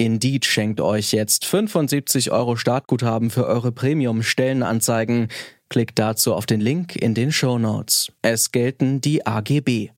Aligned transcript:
Indeed 0.00 0.44
schenkt 0.44 0.80
euch 0.80 1.12
jetzt 1.12 1.44
75 1.44 2.30
Euro 2.30 2.54
Startguthaben 2.54 3.30
für 3.30 3.46
eure 3.46 3.72
Premium-Stellenanzeigen. 3.72 5.26
Klickt 5.68 5.98
dazu 5.98 6.34
auf 6.34 6.46
den 6.46 6.60
Link 6.60 6.94
in 6.94 7.14
den 7.14 7.32
Show 7.32 7.58
Notes. 7.58 8.12
Es 8.22 8.52
gelten 8.52 9.00
die 9.00 9.26
AGB. 9.26 9.90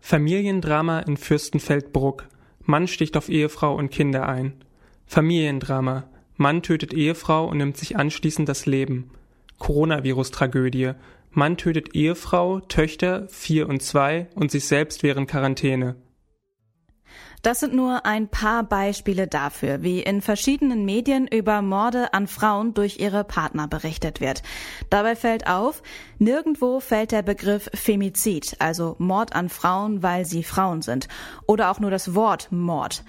Familiendrama 0.00 0.98
in 1.00 1.16
Fürstenfeldbruck. 1.16 2.26
Mann 2.64 2.88
sticht 2.88 3.16
auf 3.16 3.28
Ehefrau 3.28 3.76
und 3.76 3.90
Kinder 3.90 4.28
ein. 4.28 4.54
Familiendrama. 5.06 6.08
Mann 6.36 6.62
tötet 6.62 6.92
Ehefrau 6.92 7.46
und 7.46 7.58
nimmt 7.58 7.76
sich 7.76 7.96
anschließend 7.96 8.48
das 8.48 8.66
Leben. 8.66 9.12
Coronavirus-Tragödie. 9.58 10.94
Mann 11.30 11.56
tötet 11.56 11.94
Ehefrau, 11.94 12.58
Töchter, 12.58 13.28
vier 13.28 13.68
und 13.68 13.80
zwei 13.80 14.26
und 14.34 14.50
sich 14.50 14.64
selbst 14.64 15.04
während 15.04 15.30
Quarantäne. 15.30 15.94
Das 17.42 17.60
sind 17.60 17.74
nur 17.74 18.04
ein 18.04 18.28
paar 18.28 18.62
Beispiele 18.62 19.26
dafür, 19.26 19.82
wie 19.82 20.02
in 20.02 20.20
verschiedenen 20.20 20.84
Medien 20.84 21.26
über 21.26 21.62
Morde 21.62 22.12
an 22.12 22.26
Frauen 22.26 22.74
durch 22.74 23.00
ihre 23.00 23.24
Partner 23.24 23.66
berichtet 23.66 24.20
wird. 24.20 24.42
Dabei 24.90 25.16
fällt 25.16 25.46
auf, 25.46 25.82
nirgendwo 26.18 26.80
fällt 26.80 27.12
der 27.12 27.22
Begriff 27.22 27.70
Femizid, 27.72 28.56
also 28.58 28.94
Mord 28.98 29.34
an 29.34 29.48
Frauen, 29.48 30.02
weil 30.02 30.26
sie 30.26 30.42
Frauen 30.42 30.82
sind, 30.82 31.08
oder 31.46 31.70
auch 31.70 31.80
nur 31.80 31.90
das 31.90 32.14
Wort 32.14 32.52
Mord. 32.52 33.04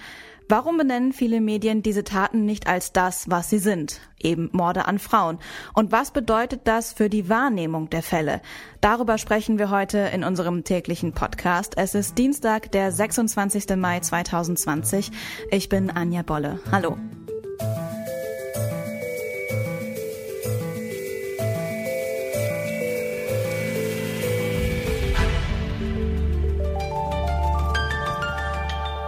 Warum 0.52 0.76
benennen 0.76 1.14
viele 1.14 1.40
Medien 1.40 1.82
diese 1.82 2.04
Taten 2.04 2.44
nicht 2.44 2.68
als 2.68 2.92
das, 2.92 3.30
was 3.30 3.50
sie 3.50 3.58
sind, 3.58 4.02
eben 4.20 4.50
Morde 4.52 4.84
an 4.84 5.00
Frauen? 5.00 5.40
Und 5.74 5.94
was 5.94 6.12
bedeutet 6.12 6.64
das 6.66 6.92
für 6.92 7.08
die 7.08 7.30
Wahrnehmung 7.30 7.90
der 7.90 8.04
Fälle? 8.04 8.42
Darüber 8.82 9.18
sprechen 9.18 9.60
wir 9.60 9.70
heute 9.70 10.00
in 10.14 10.26
unserem 10.26 10.66
täglichen 10.66 11.14
Podcast. 11.14 11.78
Es 11.78 11.96
ist 11.96 12.18
Dienstag, 12.18 12.70
der 12.74 12.92
26. 12.92 13.78
Mai 13.78 14.02
2020. 14.02 15.12
Ich 15.52 15.70
bin 15.70 15.90
Anja 15.90 16.22
Bolle. 16.22 16.60
Hallo. 16.70 16.98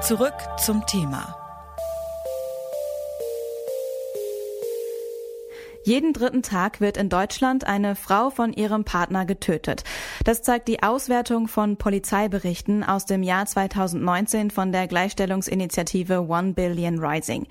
Zurück 0.04 0.34
zum 0.58 0.86
Thema. 0.86 1.43
Jeden 5.86 6.14
dritten 6.14 6.44
Tag 6.44 6.80
wird 6.80 6.96
in 6.96 7.10
Deutschland 7.10 7.68
eine 7.68 7.96
Frau 7.96 8.30
von 8.30 8.54
ihrem 8.54 8.86
Partner 8.86 9.26
getötet. 9.26 9.84
Das 10.24 10.42
zeigt 10.42 10.70
die 10.70 10.82
Auswertung 10.82 11.50
von 11.50 11.76
Polizeiberichten 11.76 12.86
aus 12.86 13.06
dem 13.06 13.22
Jahr 13.22 13.46
2019 13.46 14.50
von 14.50 14.72
der 14.72 14.88
Gleichstellungsinitiative 14.88 16.26
One 16.30 16.54
Billion 16.54 17.00
Rising. 17.00 17.48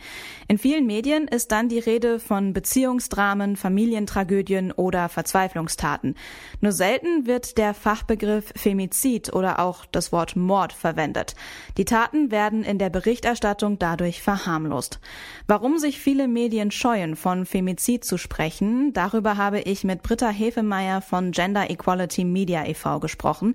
In 0.48 0.56
vielen 0.56 0.86
Medien 0.86 1.28
ist 1.28 1.53
dann 1.53 1.69
die 1.69 1.78
Rede 1.78 2.19
von 2.19 2.55
Beziehungsdramen, 2.55 3.56
Familientragödien 3.56 4.72
oder 4.72 5.10
Verzweiflungstaten. 5.10 6.14
Nur 6.62 6.72
selten 6.72 7.27
wird 7.27 7.58
der 7.58 7.75
Fachbegriff 7.75 8.50
Femizid 8.56 9.34
oder 9.34 9.58
auch 9.58 9.84
das 9.84 10.10
Wort 10.10 10.36
Mord 10.36 10.72
verwendet. 10.72 11.34
Die 11.77 11.84
Taten 11.84 12.30
werden 12.30 12.64
in 12.64 12.78
der 12.78 12.88
Berichterstattung 12.88 13.78
dadurch 13.78 14.22
verharmlost. 14.22 15.00
Warum 15.47 15.76
sich 15.76 16.00
viele 16.00 16.28
Medien 16.28 16.71
scheuen, 16.71 17.15
von 17.15 17.44
Femizid 17.44 18.06
zu 18.06 18.22
sprechen. 18.22 18.93
Darüber 18.93 19.37
habe 19.37 19.60
ich 19.60 19.84
mit 19.84 20.03
Britta 20.03 20.31
Hefemeyer 20.31 21.03
von 21.03 21.33
Gender 21.33 21.69
Equality 21.69 22.25
Media 22.25 22.65
e.V. 22.66 23.00
gesprochen. 23.00 23.55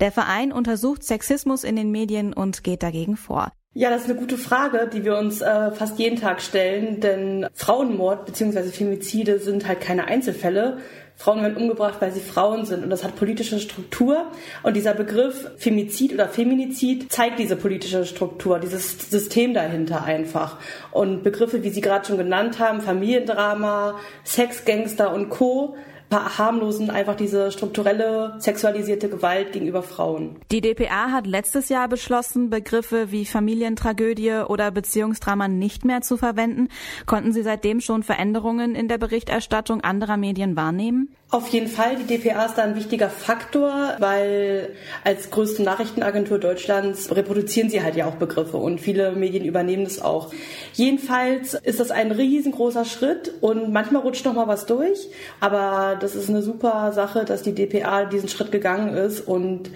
Der 0.00 0.12
Verein 0.12 0.52
untersucht 0.52 1.04
Sexismus 1.04 1.64
in 1.64 1.76
den 1.76 1.90
Medien 1.90 2.34
und 2.34 2.62
geht 2.62 2.82
dagegen 2.82 3.16
vor. 3.16 3.52
Ja, 3.74 3.90
das 3.90 4.04
ist 4.04 4.10
eine 4.10 4.18
gute 4.18 4.38
Frage, 4.38 4.88
die 4.90 5.04
wir 5.04 5.16
uns 5.18 5.42
äh, 5.42 5.70
fast 5.72 5.98
jeden 5.98 6.18
Tag 6.18 6.40
stellen, 6.40 7.00
denn 7.00 7.46
Frauenmord 7.52 8.24
bzw. 8.24 8.70
Femizide 8.70 9.38
sind 9.38 9.68
halt 9.68 9.80
keine 9.80 10.06
Einzelfälle. 10.06 10.78
Frauen 11.16 11.42
werden 11.42 11.56
umgebracht, 11.56 11.96
weil 12.00 12.12
sie 12.12 12.20
Frauen 12.20 12.64
sind 12.64 12.84
und 12.84 12.90
das 12.90 13.04
hat 13.04 13.16
politische 13.16 13.58
Struktur. 13.58 14.30
Und 14.62 14.74
dieser 14.74 14.94
Begriff 14.94 15.50
Femizid 15.58 16.14
oder 16.14 16.28
Feminizid 16.28 17.12
zeigt 17.12 17.40
diese 17.40 17.56
politische 17.56 18.06
Struktur, 18.06 18.58
dieses 18.58 19.10
System 19.10 19.52
dahinter 19.52 20.04
einfach. 20.04 20.58
Und 20.92 21.22
Begriffe, 21.22 21.62
wie 21.62 21.70
Sie 21.70 21.80
gerade 21.80 22.06
schon 22.06 22.18
genannt 22.18 22.60
haben, 22.60 22.80
Familiendrama, 22.80 23.98
Sexgangster 24.24 25.12
und 25.12 25.28
Co 25.28 25.76
verharmlosen 26.10 26.90
einfach 26.90 27.16
diese 27.16 27.52
strukturelle 27.52 28.34
sexualisierte 28.38 29.08
Gewalt 29.08 29.52
gegenüber 29.52 29.82
Frauen. 29.82 30.36
Die 30.50 30.60
DPA 30.60 31.12
hat 31.12 31.26
letztes 31.26 31.68
Jahr 31.68 31.88
beschlossen, 31.88 32.50
Begriffe 32.50 33.10
wie 33.10 33.26
Familientragödie 33.26 34.44
oder 34.46 34.70
Beziehungsdrama 34.70 35.48
nicht 35.48 35.84
mehr 35.84 36.00
zu 36.00 36.16
verwenden. 36.16 36.68
Konnten 37.06 37.32
Sie 37.32 37.42
seitdem 37.42 37.80
schon 37.80 38.02
Veränderungen 38.02 38.74
in 38.74 38.88
der 38.88 38.98
Berichterstattung 38.98 39.82
anderer 39.82 40.16
Medien 40.16 40.56
wahrnehmen? 40.56 41.14
Auf 41.30 41.48
jeden 41.48 41.68
Fall, 41.68 41.96
die 41.96 42.06
DPA 42.06 42.46
ist 42.46 42.54
da 42.54 42.62
ein 42.62 42.74
wichtiger 42.74 43.10
Faktor, 43.10 43.96
weil 43.98 44.70
als 45.04 45.28
größte 45.28 45.62
Nachrichtenagentur 45.62 46.38
Deutschlands 46.38 47.14
reproduzieren 47.14 47.68
sie 47.68 47.82
halt 47.82 47.96
ja 47.96 48.06
auch 48.06 48.14
Begriffe 48.14 48.56
und 48.56 48.80
viele 48.80 49.12
Medien 49.12 49.44
übernehmen 49.44 49.84
das 49.84 50.00
auch. 50.00 50.32
Jedenfalls 50.72 51.52
ist 51.52 51.80
das 51.80 51.90
ein 51.90 52.12
riesengroßer 52.12 52.86
Schritt 52.86 53.34
und 53.42 53.70
manchmal 53.74 54.00
rutscht 54.00 54.24
noch 54.24 54.32
mal 54.32 54.48
was 54.48 54.64
durch, 54.64 55.10
aber 55.38 55.96
das 56.00 56.14
ist 56.14 56.30
eine 56.30 56.40
super 56.40 56.92
Sache, 56.92 57.26
dass 57.26 57.42
die 57.42 57.54
DPA 57.54 58.06
diesen 58.06 58.30
Schritt 58.30 58.50
gegangen 58.50 58.94
ist 58.94 59.20
und 59.20 59.70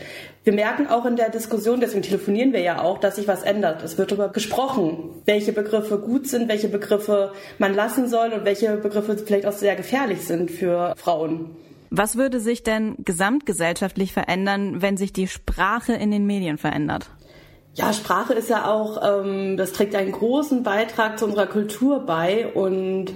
wir 0.44 0.52
merken 0.52 0.88
auch 0.88 1.06
in 1.06 1.16
der 1.16 1.30
Diskussion, 1.30 1.80
deswegen 1.80 2.02
telefonieren 2.02 2.52
wir 2.52 2.60
ja 2.60 2.82
auch, 2.82 2.98
dass 2.98 3.16
sich 3.16 3.28
was 3.28 3.42
ändert. 3.42 3.82
Es 3.82 3.96
wird 3.96 4.10
darüber 4.10 4.28
gesprochen, 4.28 5.10
welche 5.24 5.52
Begriffe 5.52 5.98
gut 5.98 6.26
sind, 6.26 6.48
welche 6.48 6.68
Begriffe 6.68 7.32
man 7.58 7.74
lassen 7.74 8.08
soll 8.08 8.32
und 8.32 8.44
welche 8.44 8.76
Begriffe 8.76 9.16
vielleicht 9.16 9.46
auch 9.46 9.52
sehr 9.52 9.76
gefährlich 9.76 10.22
sind 10.22 10.50
für 10.50 10.94
Frauen. 10.96 11.50
Was 11.90 12.16
würde 12.16 12.40
sich 12.40 12.62
denn 12.62 12.96
gesamtgesellschaftlich 12.98 14.12
verändern, 14.12 14.80
wenn 14.80 14.96
sich 14.96 15.12
die 15.12 15.28
Sprache 15.28 15.92
in 15.92 16.10
den 16.10 16.26
Medien 16.26 16.58
verändert? 16.58 17.10
Ja, 17.74 17.92
Sprache 17.92 18.34
ist 18.34 18.50
ja 18.50 18.70
auch, 18.70 19.00
ähm, 19.02 19.56
das 19.56 19.72
trägt 19.72 19.94
einen 19.94 20.12
großen 20.12 20.62
Beitrag 20.62 21.18
zu 21.18 21.24
unserer 21.24 21.46
Kultur 21.46 22.00
bei 22.00 22.46
und 22.48 23.12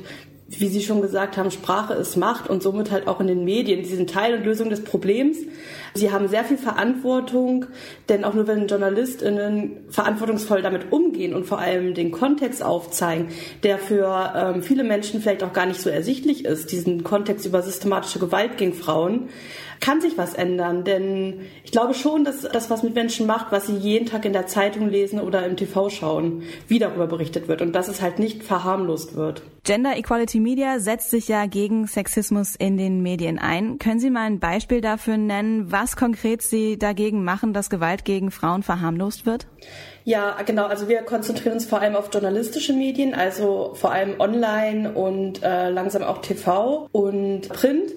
wie 0.49 0.69
Sie 0.69 0.83
schon 0.83 1.03
gesagt 1.03 1.37
haben, 1.37 1.51
Sprache 1.51 1.95
ist 1.95 2.17
Macht 2.17 2.49
und 2.49 2.63
somit 2.63 2.93
halt 2.93 3.09
auch 3.09 3.21
in 3.21 3.27
den 3.27 3.45
Medien. 3.45 3.85
Sie 3.85 3.97
sind 3.97 4.11
Teil 4.11 4.35
und 4.35 4.45
Lösung 4.45 4.71
des 4.71 4.85
Problems. 4.85 5.39
Sie 5.95 6.13
haben 6.13 6.29
sehr 6.29 6.45
viel 6.45 6.57
Verantwortung, 6.57 7.67
denn 8.09 8.25
auch 8.25 8.35
nur 8.35 8.47
wenn 8.47 8.69
JournalistInnen 8.69 9.79
verantwortungsvoll 9.89 10.63
damit 10.63 10.93
umgehen 10.93 11.35
und 11.35 11.47
vor 11.47 11.59
allem 11.59 11.95
den 11.95 12.13
Kontext 12.13 12.63
aufzeigen, 12.63 13.29
der 13.65 13.79
für 13.79 14.33
ähm, 14.37 14.63
viele 14.63 14.85
Menschen 14.85 15.21
vielleicht 15.21 15.43
auch 15.43 15.53
gar 15.53 15.67
nicht 15.67 15.81
so 15.81 15.91
ersichtlich 15.91 16.45
ist, 16.45 16.71
diesen 16.71 17.03
Kontext 17.03 17.45
über 17.45 17.63
systematische 17.63 18.21
Gewalt 18.21 18.57
gegen 18.57 18.73
Frauen, 18.73 19.29
kann 19.81 20.01
sich 20.01 20.17
was 20.19 20.35
ändern. 20.35 20.85
Denn 20.85 21.41
ich 21.65 21.73
glaube 21.73 21.95
schon, 21.95 22.25
dass 22.25 22.43
das 22.43 22.71
was 22.71 22.83
mit 22.83 22.95
Menschen 22.95 23.27
macht, 23.27 23.53
was 23.53 23.67
sie 23.67 23.77
jeden 23.77 24.07
Tag 24.07 24.25
in 24.25 24.33
der 24.33 24.47
Zeitung 24.47 24.89
lesen 24.89 25.21
oder 25.21 25.45
im 25.47 25.57
TV 25.57 25.91
schauen, 25.91 26.43
wie 26.69 26.79
darüber 26.79 27.07
berichtet 27.07 27.49
wird 27.49 27.63
und 27.63 27.73
dass 27.73 27.89
es 27.89 28.03
halt 28.03 28.19
nicht 28.19 28.43
verharmlost 28.43 29.17
wird. 29.17 29.43
Gender 29.67 29.97
Equality 29.97 30.39
Media 30.39 30.79
setzt 30.79 31.11
sich 31.11 31.27
ja 31.27 31.47
gegen 31.47 31.89
Sexismus 31.89 32.55
in 32.55 32.77
den 32.77 33.03
Medien 33.03 33.41
ein. 33.41 33.79
Können 33.79 33.99
Sie 33.99 34.11
mal 34.11 34.27
ein 34.27 34.39
Beispiel 34.39 34.81
dafür 34.81 35.17
nennen, 35.17 35.73
was 35.73 35.97
konkret 35.97 36.43
Sie 36.43 36.79
dagegen 36.79 37.25
machen, 37.25 37.53
dass 37.53 37.69
Gewalt 37.69 38.05
gegen 38.05 38.31
Frauen 38.31 38.63
verharmlost 38.63 39.27
wird? 39.27 39.49
Ja, 40.05 40.37
genau. 40.47 40.67
Also 40.67 40.89
wir 40.89 41.03
konzentrieren 41.03 41.55
uns 41.55 41.67
vor 41.67 41.81
allem 41.81 41.97
auf 41.97 42.11
journalistische 42.13 42.73
Medien, 42.73 43.13
also 43.13 43.73
vor 43.75 43.91
allem 43.91 44.21
online 44.21 44.93
und 44.93 45.43
äh, 45.43 45.69
langsam 45.71 46.05
auch 46.05 46.19
TV 46.19 46.89
und 46.93 47.49
Print. 47.49 47.91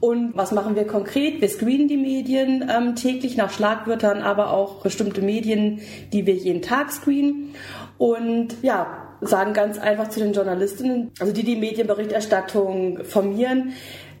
Und 0.00 0.36
was 0.36 0.52
machen 0.52 0.76
wir 0.76 0.86
konkret? 0.86 1.23
Wir 1.40 1.48
screenen 1.48 1.88
die 1.88 1.96
Medien 1.96 2.70
ähm, 2.74 2.94
täglich 2.94 3.36
nach 3.36 3.50
Schlagwörtern, 3.50 4.22
aber 4.22 4.50
auch 4.52 4.82
bestimmte 4.82 5.22
Medien, 5.22 5.80
die 6.12 6.26
wir 6.26 6.34
jeden 6.34 6.62
Tag 6.62 6.90
screenen. 6.92 7.54
Und 7.98 8.56
ja, 8.62 9.16
sagen 9.20 9.52
ganz 9.52 9.78
einfach 9.78 10.10
zu 10.10 10.20
den 10.20 10.32
Journalistinnen, 10.32 11.10
also 11.18 11.32
die 11.32 11.44
die 11.44 11.56
Medienberichterstattung 11.56 13.04
formieren, 13.04 13.72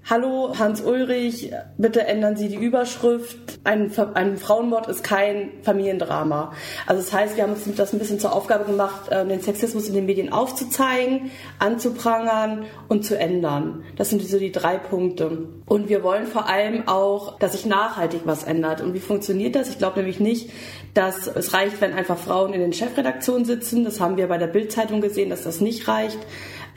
Hallo 0.06 0.52
Hans 0.58 0.82
Ulrich, 0.82 1.50
bitte 1.78 2.06
ändern 2.06 2.36
Sie 2.36 2.50
die 2.50 2.62
Überschrift. 2.62 3.58
Ein, 3.64 3.90
ein 4.12 4.36
Frauenmord 4.36 4.86
ist 4.86 5.02
kein 5.02 5.48
Familiendrama. 5.62 6.52
Also 6.84 7.00
das 7.00 7.10
heißt, 7.10 7.36
wir 7.36 7.44
haben 7.44 7.54
uns 7.54 7.64
das 7.74 7.94
ein 7.94 7.98
bisschen 7.98 8.20
zur 8.20 8.34
Aufgabe 8.34 8.66
gemacht, 8.66 9.08
äh, 9.08 9.24
den 9.26 9.40
Sexismus 9.40 9.88
in 9.88 9.94
den 9.94 10.04
Medien 10.04 10.30
aufzuzeigen, 10.30 11.30
anzuprangern 11.58 12.66
und 12.86 13.06
zu 13.06 13.18
ändern. 13.18 13.82
Das 13.96 14.10
sind 14.10 14.20
so 14.20 14.38
die 14.38 14.52
drei 14.52 14.76
Punkte. 14.76 15.48
Und 15.64 15.88
wir 15.88 16.02
wollen 16.02 16.26
vor 16.26 16.50
allem 16.50 16.86
auch, 16.86 17.38
dass 17.38 17.52
sich 17.52 17.64
nachhaltig 17.64 18.20
was 18.26 18.44
ändert. 18.44 18.82
Und 18.82 18.92
wie 18.92 19.00
funktioniert 19.00 19.54
das? 19.54 19.70
Ich 19.70 19.78
glaube 19.78 20.00
nämlich 20.00 20.20
nicht, 20.20 20.50
dass 20.92 21.28
es 21.28 21.54
reicht, 21.54 21.80
wenn 21.80 21.94
einfach 21.94 22.18
Frauen 22.18 22.52
in 22.52 22.60
den 22.60 22.74
Chefredaktionen 22.74 23.46
sitzen. 23.46 23.84
Das 23.84 24.00
haben 24.00 24.18
wir 24.18 24.28
bei 24.28 24.36
der 24.36 24.48
Bildzeitung 24.48 25.00
gesehen, 25.00 25.30
dass 25.30 25.44
das 25.44 25.62
nicht 25.62 25.88
reicht. 25.88 26.18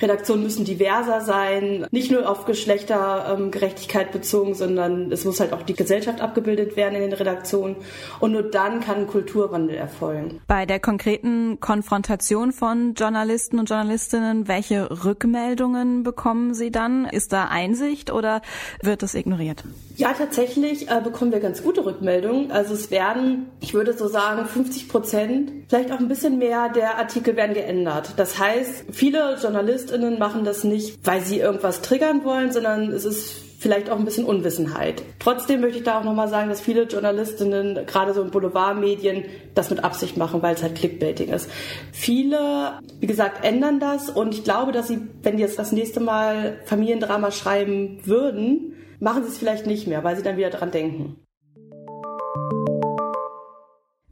Redaktionen 0.02 0.44
müssen 0.44 0.66
diverser 0.66 1.22
sein, 1.22 1.88
nicht 1.92 2.12
nur 2.12 2.30
auf 2.30 2.46
Geschlechtergerechtigkeit 2.46 4.12
bezogen, 4.12 4.54
sondern 4.54 5.12
es 5.12 5.26
muss 5.26 5.40
halt 5.40 5.54
auch 5.54 5.64
die 5.64 5.74
Gesellschaft 5.74 6.22
abgebildet 6.22 6.76
werden 6.76 6.96
in 6.96 7.02
den 7.02 7.14
Redaktionen. 7.14 7.76
Und 8.20 8.32
nur 8.32 8.44
dann 8.44 8.80
kann 8.80 9.08
Kulturwandel 9.08 9.76
erfolgen. 9.76 10.42
Bei 10.48 10.66
der 10.66 10.80
konkreten 10.80 11.60
Konfrontation 11.60 12.52
von 12.52 12.94
Journalisten 12.94 13.60
und 13.60 13.70
Journalistinnen, 13.70 14.48
welche 14.48 15.04
Rückmeldungen 15.04 16.04
bekommen 16.04 16.54
Sie 16.54 16.72
dann? 16.72 17.06
Ist 17.06 17.34
da 17.34 17.46
Einsicht 17.46 18.12
oder 18.12 18.42
wird 18.82 19.04
das 19.04 19.16
ignoriert? 19.16 19.64
Ja, 19.98 20.14
tatsächlich 20.14 20.92
äh, 20.92 21.02
bekommen 21.02 21.32
wir 21.32 21.40
ganz 21.40 21.64
gute 21.64 21.84
Rückmeldungen. 21.84 22.52
Also 22.52 22.76
es 22.76 22.92
werden, 22.92 23.48
ich 23.62 23.74
würde 23.74 23.94
so 23.94 24.08
sagen, 24.08 24.46
50 24.46 24.90
Prozent, 24.90 25.52
vielleicht 25.70 25.92
auch 25.92 25.98
ein 25.98 26.08
bisschen 26.08 26.38
mehr 26.38 26.70
der 26.70 27.00
Artikel 27.00 27.36
werden 27.36 27.56
geändert. 27.56 28.14
Das 28.16 28.38
heißt, 28.38 28.86
viele 28.92 29.38
JournalistInnen 29.42 30.20
machen 30.20 30.44
das 30.44 30.64
nicht, 30.64 31.00
weil 31.04 31.22
sie 31.22 31.40
irgendwas 31.40 31.82
triggern 31.82 32.24
wollen, 32.24 32.52
sondern 32.52 32.92
es 32.92 33.06
ist 33.06 33.47
vielleicht 33.58 33.90
auch 33.90 33.98
ein 33.98 34.06
bisschen 34.06 34.26
Unwissenheit. 34.26 35.02
Trotzdem 35.20 35.62
möchte 35.62 35.80
ich 35.80 35.84
da 35.84 36.00
auch 36.00 36.04
nochmal 36.04 36.28
sagen, 36.28 36.50
dass 36.50 36.62
viele 36.62 36.84
Journalistinnen, 36.84 37.86
gerade 37.88 38.14
so 38.14 38.22
in 38.22 38.30
Boulevardmedien, 38.30 39.26
das 39.56 39.70
mit 39.70 39.84
Absicht 39.84 40.16
machen, 40.16 40.42
weil 40.42 40.56
es 40.56 40.62
halt 40.62 40.76
Clickbaiting 40.76 41.30
ist. 41.30 41.50
Viele, 41.92 42.80
wie 43.00 43.08
gesagt, 43.08 43.44
ändern 43.44 43.80
das 43.80 44.10
und 44.10 44.34
ich 44.34 44.44
glaube, 44.44 44.72
dass 44.72 44.88
sie, 44.88 45.02
wenn 45.24 45.38
die 45.38 45.44
jetzt 45.44 45.58
das 45.58 45.72
nächste 45.72 46.00
Mal 46.00 46.60
Familiendrama 46.66 47.32
schreiben 47.32 48.00
würden, 48.04 48.76
machen 49.00 49.24
sie 49.24 49.30
es 49.30 49.38
vielleicht 49.38 49.66
nicht 49.66 49.88
mehr, 49.88 50.04
weil 50.04 50.16
sie 50.16 50.24
dann 50.24 50.38
wieder 50.38 50.50
dran 50.50 50.72
denken. 50.72 51.27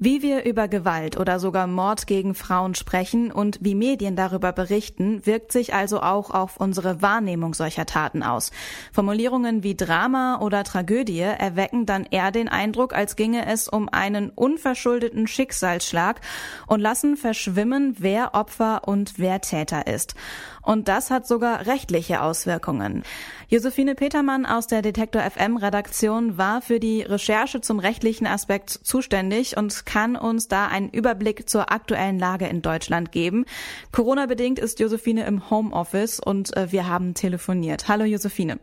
Wie 0.05 0.21
wir 0.21 0.45
über 0.45 0.67
Gewalt 0.67 1.17
oder 1.17 1.39
sogar 1.39 1.65
Mord 1.65 2.05
gegen 2.05 2.35
Frauen 2.35 2.75
sprechen 2.75 3.31
und 3.31 3.57
wie 3.61 3.73
Medien 3.73 4.15
darüber 4.15 4.51
berichten, 4.51 5.25
wirkt 5.25 5.51
sich 5.51 5.73
also 5.73 5.99
auch 5.99 6.29
auf 6.29 6.57
unsere 6.57 7.01
Wahrnehmung 7.01 7.55
solcher 7.55 7.87
Taten 7.87 8.21
aus. 8.21 8.51
Formulierungen 8.93 9.63
wie 9.63 9.75
Drama 9.75 10.41
oder 10.41 10.63
Tragödie 10.63 11.21
erwecken 11.21 11.87
dann 11.87 12.05
eher 12.05 12.29
den 12.29 12.49
Eindruck, 12.49 12.93
als 12.93 13.15
ginge 13.15 13.47
es 13.47 13.67
um 13.67 13.89
einen 13.89 14.29
unverschuldeten 14.29 15.25
Schicksalsschlag 15.25 16.21
und 16.67 16.81
lassen 16.81 17.17
verschwimmen, 17.17 17.95
wer 17.97 18.35
Opfer 18.35 18.87
und 18.87 19.17
wer 19.17 19.41
Täter 19.41 19.87
ist. 19.87 20.13
Und 20.61 20.87
das 20.87 21.09
hat 21.09 21.27
sogar 21.27 21.65
rechtliche 21.65 22.21
Auswirkungen. 22.21 23.03
Josephine 23.49 23.93
Petermann 23.93 24.47
aus 24.47 24.65
der 24.65 24.81
Detektor 24.81 25.21
FM 25.21 25.57
Redaktion 25.57 26.37
war 26.39 26.61
für 26.61 26.79
die 26.79 27.03
Recherche 27.03 27.61
zum 27.61 27.77
rechtlichen 27.77 28.25
Aspekt 28.25 28.71
zuständig 28.71 29.57
und 29.57 29.85
kann 29.95 30.17
uns 30.17 30.49
da 30.49 30.67
einen 30.67 30.89
Überblick 30.89 31.47
zur 31.47 31.71
aktuellen 31.71 32.19
Lage 32.19 32.47
in 32.47 32.61
Deutschland 32.61 33.13
geben. 33.13 33.45
Corona 33.93 34.25
bedingt 34.25 34.59
ist 34.59 34.81
Josephine 34.81 35.25
im 35.25 35.49
Homeoffice 35.49 36.19
und 36.19 36.55
äh, 36.57 36.73
wir 36.73 36.89
haben 36.89 37.13
telefoniert. 37.13 37.87
Hallo 37.87 38.03
Josephine. 38.03 38.59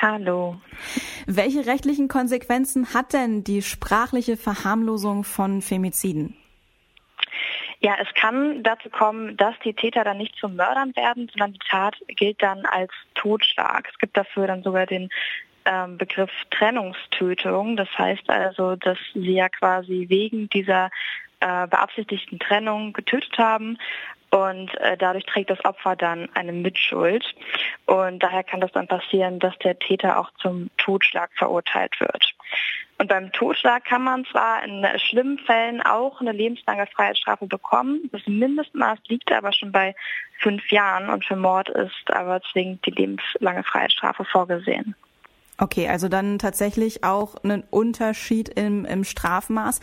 Hallo. 0.00 0.56
Welche 1.26 1.66
rechtlichen 1.66 2.08
Konsequenzen 2.08 2.94
hat 2.94 3.12
denn 3.12 3.44
die 3.44 3.60
sprachliche 3.60 4.38
Verharmlosung 4.38 5.22
von 5.22 5.60
Femiziden? 5.60 6.34
Ja, 7.80 7.96
es 8.00 8.08
kann 8.14 8.62
dazu 8.62 8.88
kommen, 8.88 9.36
dass 9.36 9.54
die 9.62 9.74
Täter 9.74 10.02
dann 10.04 10.16
nicht 10.16 10.34
zu 10.36 10.48
Mördern 10.48 10.96
werden, 10.96 11.28
sondern 11.30 11.52
die 11.52 11.68
Tat 11.68 11.94
gilt 12.06 12.42
dann 12.42 12.64
als 12.64 12.90
Totschlag. 13.14 13.86
Es 13.92 13.98
gibt 13.98 14.16
dafür 14.16 14.46
dann 14.46 14.62
sogar 14.62 14.86
den 14.86 15.10
ähm, 15.64 15.98
Begriff 15.98 16.30
Trennungstötung. 16.50 17.76
Das 17.76 17.88
heißt 17.96 18.28
also, 18.28 18.76
dass 18.76 18.98
sie 19.14 19.34
ja 19.34 19.48
quasi 19.48 20.06
wegen 20.08 20.48
dieser 20.50 20.90
äh, 21.40 21.66
beabsichtigten 21.66 22.38
Trennung 22.38 22.92
getötet 22.92 23.36
haben 23.38 23.78
und 24.34 24.74
äh, 24.80 24.96
dadurch 24.96 25.24
trägt 25.26 25.50
das 25.50 25.64
Opfer 25.64 25.94
dann 25.94 26.28
eine 26.34 26.52
Mitschuld. 26.52 27.24
Und 27.86 28.20
daher 28.20 28.42
kann 28.42 28.60
das 28.60 28.72
dann 28.72 28.88
passieren, 28.88 29.38
dass 29.38 29.56
der 29.58 29.78
Täter 29.78 30.18
auch 30.18 30.30
zum 30.42 30.70
Totschlag 30.76 31.30
verurteilt 31.36 32.00
wird. 32.00 32.34
Und 32.98 33.08
beim 33.08 33.30
Totschlag 33.30 33.84
kann 33.84 34.02
man 34.02 34.24
zwar 34.24 34.64
in 34.64 34.84
schlimmen 34.98 35.38
Fällen 35.38 35.82
auch 35.82 36.20
eine 36.20 36.32
lebenslange 36.32 36.86
Freiheitsstrafe 36.86 37.46
bekommen. 37.46 38.08
Das 38.10 38.26
Mindestmaß 38.26 38.98
liegt 39.06 39.30
aber 39.30 39.52
schon 39.52 39.70
bei 39.70 39.94
fünf 40.38 40.68
Jahren 40.72 41.10
und 41.10 41.24
für 41.24 41.36
Mord 41.36 41.68
ist 41.68 42.10
aber 42.10 42.40
zwingend 42.52 42.84
die 42.86 42.90
lebenslange 42.90 43.62
Freiheitsstrafe 43.62 44.24
vorgesehen. 44.24 44.96
Okay, 45.56 45.88
also 45.88 46.08
dann 46.08 46.40
tatsächlich 46.40 47.04
auch 47.04 47.36
ein 47.44 47.62
Unterschied 47.70 48.48
im, 48.48 48.84
im 48.84 49.04
Strafmaß. 49.04 49.80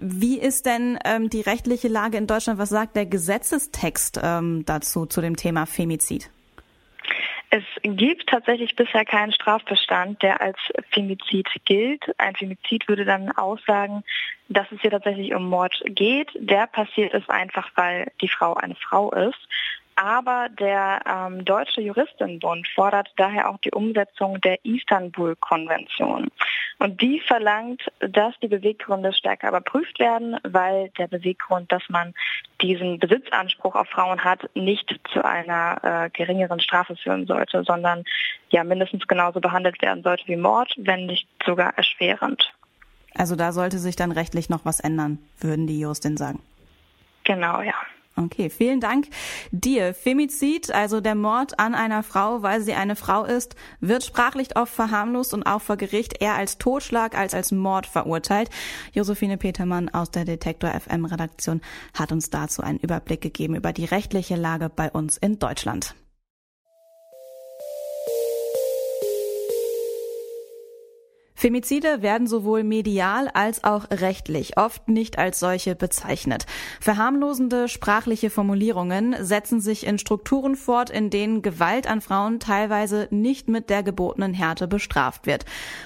Wie 0.00 0.38
ist 0.38 0.66
denn 0.66 0.98
ähm, 1.04 1.30
die 1.30 1.42
rechtliche 1.42 1.86
Lage 1.88 2.16
in 2.16 2.26
Deutschland? 2.26 2.58
Was 2.58 2.70
sagt 2.70 2.96
der 2.96 3.06
Gesetzestext 3.06 4.18
ähm, 4.22 4.64
dazu, 4.66 5.06
zu 5.06 5.20
dem 5.20 5.36
Thema 5.36 5.66
Femizid? 5.66 6.28
Es 7.54 7.64
gibt 7.82 8.30
tatsächlich 8.30 8.74
bisher 8.76 9.04
keinen 9.04 9.30
Strafbestand, 9.30 10.22
der 10.22 10.40
als 10.40 10.56
Femizid 10.90 11.48
gilt. 11.66 12.02
Ein 12.18 12.34
Femizid 12.34 12.88
würde 12.88 13.04
dann 13.04 13.30
aussagen, 13.30 14.04
dass 14.48 14.72
es 14.72 14.80
hier 14.80 14.90
tatsächlich 14.90 15.34
um 15.34 15.50
Mord 15.50 15.82
geht. 15.84 16.30
Der 16.34 16.66
passiert 16.66 17.12
ist 17.12 17.28
einfach, 17.28 17.70
weil 17.74 18.10
die 18.22 18.28
Frau 18.28 18.54
eine 18.54 18.74
Frau 18.74 19.12
ist. 19.12 19.38
Aber 19.96 20.48
der 20.48 21.00
ähm, 21.06 21.44
Deutsche 21.44 21.80
Juristenbund 21.80 22.66
fordert 22.74 23.08
daher 23.16 23.50
auch 23.50 23.58
die 23.58 23.72
Umsetzung 23.72 24.40
der 24.40 24.64
Istanbul-Konvention. 24.64 26.28
Und 26.78 27.00
die 27.00 27.20
verlangt, 27.20 27.82
dass 28.00 28.34
die 28.40 28.48
Beweggründe 28.48 29.12
stärker 29.12 29.48
überprüft 29.48 29.98
werden, 29.98 30.36
weil 30.42 30.88
der 30.98 31.06
Beweggrund, 31.08 31.70
dass 31.70 31.82
man 31.88 32.14
diesen 32.60 32.98
Besitzanspruch 32.98 33.74
auf 33.74 33.88
Frauen 33.88 34.24
hat, 34.24 34.48
nicht 34.54 34.98
zu 35.12 35.24
einer 35.24 35.78
äh, 35.82 36.10
geringeren 36.10 36.60
Strafe 36.60 36.96
führen 36.96 37.26
sollte, 37.26 37.62
sondern 37.64 38.04
ja 38.50 38.64
mindestens 38.64 39.06
genauso 39.06 39.40
behandelt 39.40 39.80
werden 39.82 40.02
sollte 40.02 40.26
wie 40.26 40.36
Mord, 40.36 40.72
wenn 40.76 41.06
nicht 41.06 41.28
sogar 41.44 41.76
erschwerend. 41.76 42.52
Also 43.14 43.36
da 43.36 43.52
sollte 43.52 43.78
sich 43.78 43.96
dann 43.96 44.10
rechtlich 44.10 44.48
noch 44.48 44.64
was 44.64 44.80
ändern, 44.80 45.18
würden 45.38 45.66
die 45.66 45.78
Justin 45.78 46.16
sagen. 46.16 46.40
Genau, 47.24 47.60
ja. 47.60 47.74
Okay, 48.14 48.50
vielen 48.50 48.80
Dank 48.80 49.08
dir. 49.52 49.94
Femizid, 49.94 50.70
also 50.70 51.00
der 51.00 51.14
Mord 51.14 51.58
an 51.58 51.74
einer 51.74 52.02
Frau, 52.02 52.42
weil 52.42 52.60
sie 52.60 52.74
eine 52.74 52.94
Frau 52.94 53.24
ist, 53.24 53.56
wird 53.80 54.04
sprachlich 54.04 54.54
oft 54.56 54.74
verharmlost 54.74 55.32
und 55.32 55.44
auch 55.44 55.62
vor 55.62 55.78
Gericht 55.78 56.20
eher 56.20 56.34
als 56.34 56.58
Totschlag 56.58 57.16
als 57.16 57.32
als 57.32 57.52
Mord 57.52 57.86
verurteilt. 57.86 58.50
Josephine 58.92 59.38
Petermann 59.38 59.88
aus 59.88 60.10
der 60.10 60.26
Detektor 60.26 60.70
FM 60.70 61.06
Redaktion 61.06 61.62
hat 61.94 62.12
uns 62.12 62.28
dazu 62.28 62.62
einen 62.62 62.78
Überblick 62.78 63.22
gegeben 63.22 63.54
über 63.54 63.72
die 63.72 63.86
rechtliche 63.86 64.36
Lage 64.36 64.68
bei 64.68 64.90
uns 64.90 65.16
in 65.16 65.38
Deutschland. 65.38 65.94
Femizide 71.42 72.02
werden 72.02 72.28
sowohl 72.28 72.62
medial 72.62 73.26
als 73.26 73.64
auch 73.64 73.90
rechtlich 73.90 74.58
oft 74.58 74.86
nicht 74.86 75.18
als 75.18 75.40
solche 75.40 75.74
bezeichnet. 75.74 76.46
Verharmlosende 76.80 77.66
sprachliche 77.66 78.30
Formulierungen 78.30 79.16
setzen 79.18 79.60
sich 79.60 79.84
in 79.84 79.98
Strukturen 79.98 80.54
fort, 80.54 80.88
in 80.88 81.10
denen 81.10 81.42
Gewalt 81.42 81.90
an 81.90 82.00
Frauen 82.00 82.38
teilweise 82.38 83.08
nicht 83.10 83.48
mit 83.48 83.70
der 83.70 83.82
gebotenen 83.82 84.34
Härte 84.34 84.68
bestraft 84.68 85.26
wird. 85.26 85.44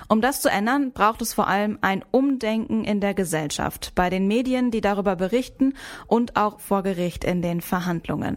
Um 0.09 0.21
das 0.21 0.43
zu 0.43 0.51
ändern, 0.51 0.93
braucht 0.93 1.23
es 1.23 1.33
vor 1.33 1.49
allem 1.49 1.79
ein 1.81 2.05
Umdenken 2.11 2.85
in 2.85 3.01
der 3.01 3.15
Gesellschaft, 3.15 3.93
bei 3.95 4.11
den 4.11 4.29
Medien, 4.29 4.71
die 4.71 4.83
darüber 4.83 5.17
berichten 5.17 5.73
und 6.07 6.37
auch 6.37 6.61
vor 6.61 6.83
Gericht 6.83 7.25
in 7.25 7.41
den 7.41 7.63
Verhandlungen. 7.63 8.37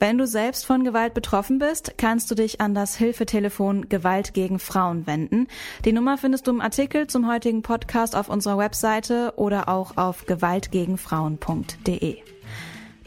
Wenn 0.00 0.16
du 0.16 0.28
selbst 0.28 0.64
von 0.64 0.84
Gewalt 0.84 1.12
betroffen 1.12 1.58
bist, 1.58 1.94
kannst 1.98 2.30
du 2.30 2.36
dich 2.36 2.60
an 2.60 2.72
das 2.72 2.96
Hilfetelefon 2.96 3.88
Gewalt 3.88 4.32
gegen 4.32 4.60
Frauen 4.60 5.08
wenden. 5.08 5.48
Die 5.84 5.92
Nummer 5.92 6.16
findest 6.16 6.46
du 6.46 6.52
im 6.52 6.60
Artikel 6.60 7.08
zum 7.08 7.28
heutigen 7.28 7.62
Podcast 7.62 8.14
auf 8.14 8.28
unserer 8.28 8.58
Webseite 8.58 9.32
oder 9.34 9.68
auch 9.68 9.96
auf 9.96 10.24
gewaltgegenfrauen.de. 10.26 12.18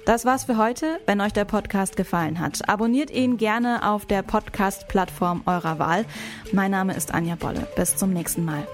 Das 0.05 0.25
war's 0.25 0.43
für 0.45 0.57
heute. 0.57 1.00
Wenn 1.05 1.21
euch 1.21 1.31
der 1.31 1.45
Podcast 1.45 1.95
gefallen 1.95 2.39
hat, 2.39 2.67
abonniert 2.67 3.10
ihn 3.10 3.38
gerne 3.38 3.88
auf 3.89 4.05
der 4.05 4.21
Podcast-Plattform 4.21 5.43
eurer 5.45 5.79
Wahl. 5.79 6.05
Mein 6.51 6.71
Name 6.71 6.93
ist 6.93 7.13
Anja 7.13 7.36
Bolle. 7.36 7.67
Bis 7.77 7.95
zum 7.95 8.12
nächsten 8.12 8.43
Mal. 8.43 8.67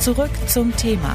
Zurück 0.00 0.30
zum 0.48 0.74
Thema 0.76 1.14